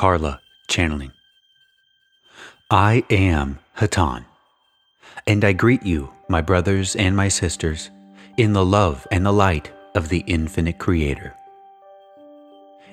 [0.00, 1.12] Carla channeling.
[2.70, 4.24] I am Hatonn,
[5.26, 7.90] and I greet you, my brothers and my sisters,
[8.38, 11.34] in the love and the light of the infinite Creator.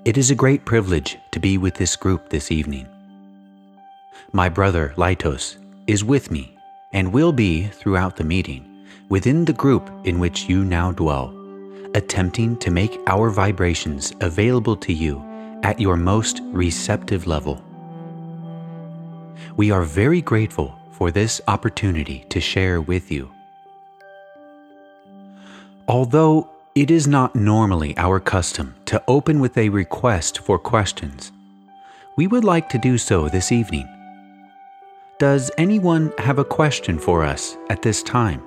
[0.04, 2.90] It is a great privilege to be with this group this evening.
[4.34, 5.56] My brother Laitos
[5.88, 6.58] is with me
[6.92, 11.34] and will be throughout the meeting within the group in which you now dwell,
[11.96, 15.24] attempting to make our vibrations available to you
[15.64, 17.62] at your most receptive level.
[19.56, 23.32] We are very grateful for this opportunity to share with you.
[25.88, 31.32] Although it is not normally our custom to open with a request for questions,
[32.18, 33.88] we would like to do so this evening.
[35.20, 38.42] Does anyone have a question for us at this time?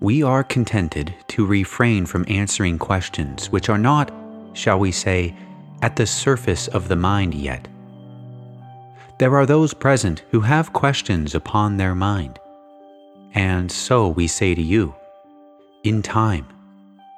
[0.00, 4.12] We are contented to refrain from answering questions which are not,
[4.52, 5.34] shall we say,
[5.82, 7.66] at the surface of the mind yet.
[9.18, 12.38] There are those present who have questions upon their mind.
[13.34, 14.94] And so we say to you,
[15.82, 16.46] in time,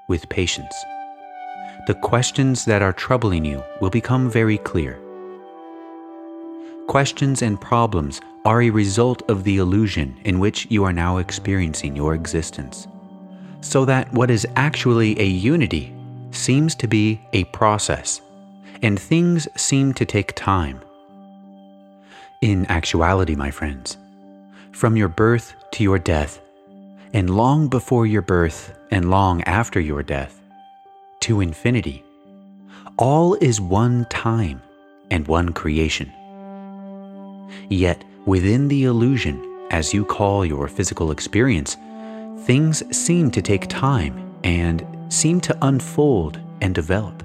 [0.08, 0.74] with patience,
[1.86, 4.98] the questions that are troubling you will become very clear.
[6.86, 11.94] Questions and problems are a result of the illusion in which you are now experiencing
[11.94, 12.88] your existence.
[13.60, 15.94] So that what is actually a unity
[16.30, 18.20] seems to be a process,
[18.82, 20.80] and things seem to take time.
[22.41, 23.98] In actuality, my friends,
[24.72, 26.41] from your birth to your death,
[27.12, 30.41] and long before your birth and long after your death,
[31.20, 32.02] to infinity,
[32.97, 34.62] all is one time
[35.10, 36.10] and one creation.
[37.69, 41.76] Yet, within the illusion, as you call your physical experience,
[42.41, 47.22] things seem to take time and seem to unfold and develop.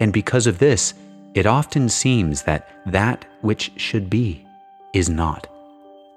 [0.00, 0.94] And because of this,
[1.34, 4.46] it often seems that that which should be
[4.92, 5.46] is not,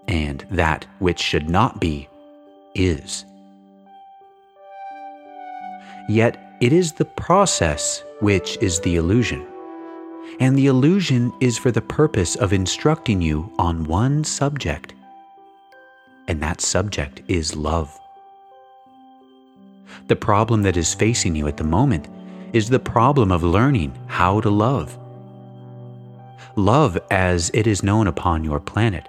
[0.08, 2.08] and that which should not be
[2.74, 3.26] is.
[6.10, 9.46] Yet it is the process which is the illusion
[10.40, 14.94] and the illusion is for the purpose of instructing you on one subject,
[16.28, 18.00] and that subject is love.
[20.08, 22.08] The problem that is facing you at the moment
[22.54, 24.98] is the problem of learning how to love.
[26.56, 29.08] Love, as it is known upon your planet,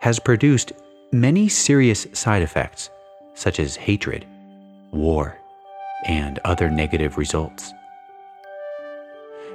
[0.00, 0.72] has produced
[1.12, 2.90] many serious side effects,
[3.34, 4.26] such as hatred,
[4.92, 5.38] war,
[6.06, 7.72] and other negative results.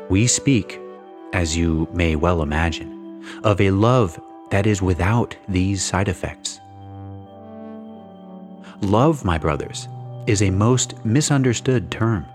[0.10, 0.80] We speak
[1.34, 4.20] as you may well imagine, of a love
[4.50, 6.60] that is without these side effects.
[8.82, 9.88] Love, my brothers,
[10.26, 12.26] is a most misunderstood term.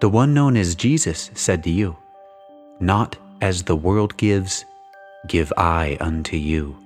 [0.00, 1.96] The one known as Jesus said to you,
[2.80, 4.64] Not as the world gives,
[5.26, 6.76] give I unto you.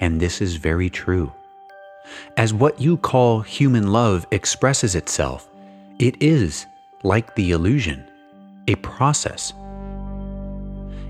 [0.00, 1.32] And this is very true.
[2.36, 5.48] As what you call human love expresses itself,
[5.98, 6.66] it is,
[7.02, 8.07] like the illusion,
[8.68, 9.52] a process.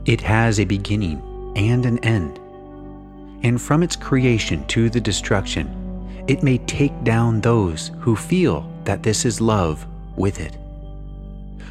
[0.06, 1.20] It has a beginning
[1.56, 2.38] and an end.
[3.42, 9.02] And from its creation to the destruction, it may take down those who feel that
[9.02, 9.86] this is love
[10.16, 10.56] with it,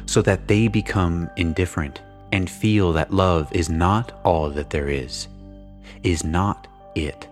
[0.06, 2.00] so that they become indifferent
[2.32, 5.28] and feel that love is not all that there is,
[6.02, 7.26] is not it.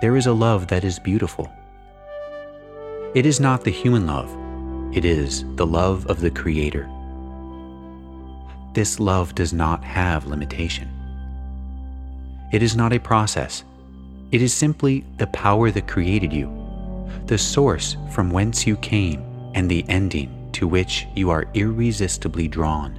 [0.00, 1.52] There is a love that is beautiful.
[3.14, 4.41] It is not the human love
[4.92, 6.88] it is the love of the Creator.
[8.74, 10.88] This love does not have limitation.
[12.52, 13.64] It is not a process.
[14.32, 16.50] It is simply the power that created you,
[17.24, 19.22] the source from whence you came,
[19.54, 22.98] and the ending to which you are irresistibly drawn.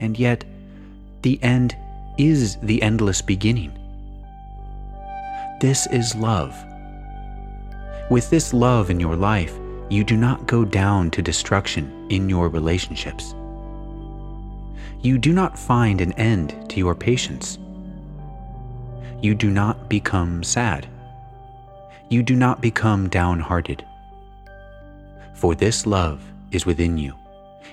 [0.00, 0.44] And yet,
[1.22, 1.76] the end
[2.18, 3.72] is the endless beginning.
[5.60, 6.56] This is love.
[8.10, 9.56] With this love in your life,
[9.92, 13.34] you do not go down to destruction in your relationships.
[15.02, 17.58] You do not find an end to your patience.
[19.20, 20.88] You do not become sad.
[22.08, 23.84] You do not become downhearted.
[25.34, 26.22] For this love
[26.52, 27.14] is within you,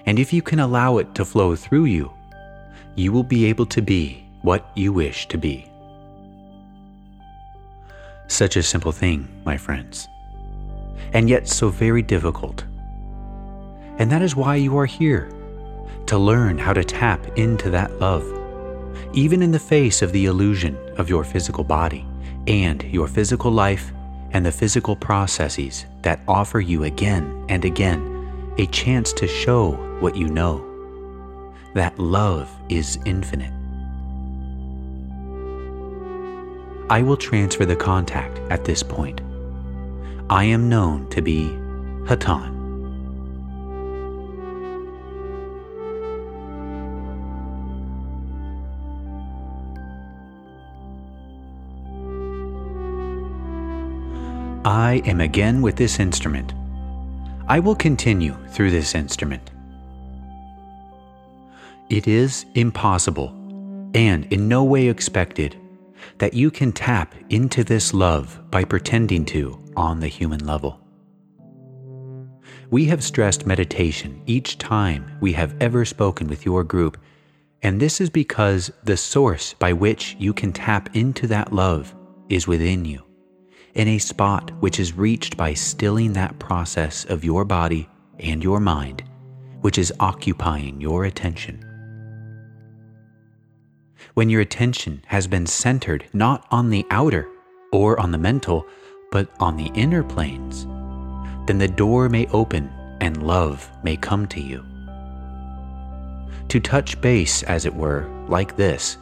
[0.05, 2.11] and if you can allow it to flow through you,
[2.95, 5.71] you will be able to be what you wish to be.
[8.27, 10.09] Such a simple thing, my friends
[11.13, 12.63] and yet so very difficult.
[13.97, 15.29] And that is why you are here
[16.05, 18.25] to learn how to tap into that love,
[19.13, 22.05] even in the face of the illusion of your physical body
[22.47, 23.91] and your physical life
[24.31, 30.15] and the physical processes that offer you again and again a chance to show what
[30.15, 30.65] you know
[31.73, 33.53] that love is infinite.
[36.89, 39.21] I will transfer the contact at this point.
[40.31, 41.49] I am known to be
[42.05, 42.57] Hatonn.
[54.63, 56.53] I am again with this instrument.
[57.47, 59.49] I will continue through this instrument.
[61.89, 63.29] It is impossible,
[63.95, 65.55] and in no way expected,
[66.17, 70.79] that you can tap into this love by pretending to on the human level.
[72.69, 76.97] We have stressed meditation each time we have ever spoken with your group,
[77.63, 81.95] and this is because the source by which you can tap into that love
[82.29, 83.03] is within you,
[83.73, 88.59] in a spot which is reached by stilling that process of your body and your
[88.59, 89.03] mind,
[89.61, 91.68] which is occupying your attention
[94.13, 97.27] when your attention has been centered not on the outer
[97.71, 98.65] or on the mental,
[99.11, 100.65] but on the inner planes,
[101.47, 102.69] then the door may open
[103.01, 104.63] and love may come to you.
[106.49, 108.97] To touch base, as it were, like this,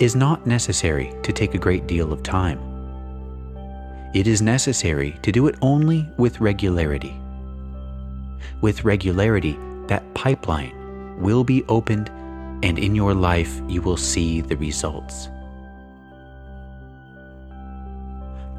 [0.00, 2.58] is not necessary to take a great deal of time.
[4.14, 7.14] It is necessary to do it only with regularity.
[8.60, 12.10] With regularity, that pipeline will be opened
[12.62, 15.28] and in your life you will see the results.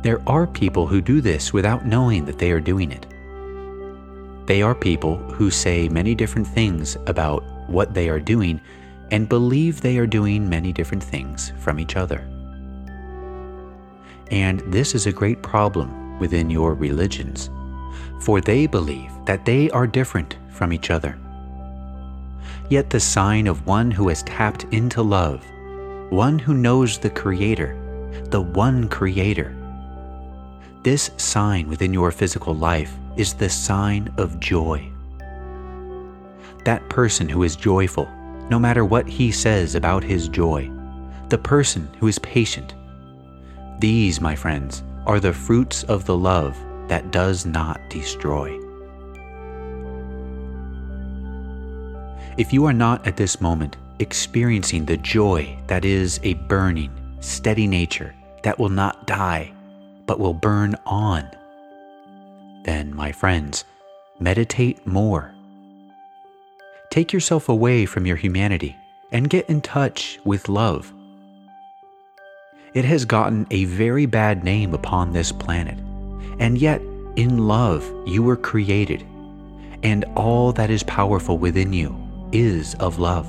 [0.01, 3.05] There are people who do this without knowing that they are doing it.
[4.47, 8.59] They are people who say many different things about what they are doing
[9.11, 12.27] and believe they are doing many different things from each other.
[14.31, 17.49] And this is a great problem within your religions,
[18.21, 21.17] for they believe that they are different from each other
[22.71, 25.45] yet the sign of one who has tapped into love,
[26.09, 27.77] one who knows the Creator,
[28.29, 29.53] the one Creator.
[30.81, 34.89] This sign within your physical life is the sign of joy.
[36.63, 38.07] That person who is joyful,
[38.49, 40.71] no matter what he says about his joy,
[41.27, 42.73] the person who is patient.
[43.79, 46.57] These, my friends, are the fruits of the love
[46.87, 48.57] that does not destroy.
[52.41, 56.89] If you are not at this moment experiencing the joy that is a burning,
[57.19, 59.53] steady nature that will not die,
[60.07, 61.29] but will burn on,
[62.63, 63.63] then, my friends,
[64.19, 65.35] meditate more.
[66.89, 68.75] Take yourself away from your humanity
[69.11, 70.91] and get in touch with love.
[72.73, 75.77] It has gotten a very bad name upon this planet,
[76.39, 76.81] and yet,
[77.15, 79.05] in love, you were created,
[79.83, 82.00] and all that is powerful within you
[82.31, 83.27] is of love.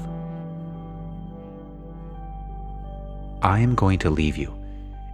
[3.42, 4.54] I am going to leave you,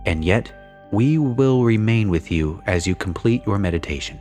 [0.04, 0.52] and yet
[0.90, 4.18] we will remain with you as you complete your meditation.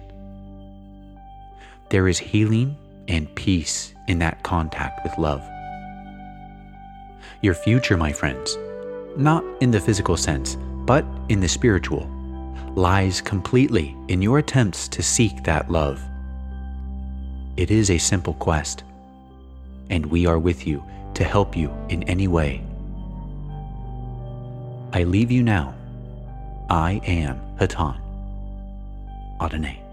[1.90, 2.78] There is healing
[3.08, 5.42] and peace in that contact with love.
[7.42, 8.58] Your future, my friends,
[9.18, 12.10] not in the physical sense, but in the spiritual,
[12.76, 16.02] lies completely in your attempts to seek that love.
[17.58, 18.84] It is a simple quest
[19.90, 22.62] and we are with you to help you in any way.
[24.94, 25.76] I leave you now.
[26.70, 28.00] I am Hatonn.
[29.42, 29.87] Adonai.